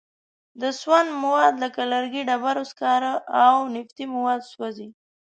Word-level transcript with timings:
د 0.61 0.63
سون 0.81 1.05
مواد 1.21 1.53
لکه 1.63 1.81
لرګي، 1.91 2.21
ډبرو 2.29 2.63
سکاره 2.71 3.13
او 3.43 3.53
نفتي 3.75 4.05
مواد 4.15 4.41
سوځي. 4.51 4.89